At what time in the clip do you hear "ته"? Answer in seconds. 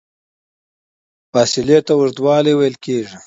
1.85-1.91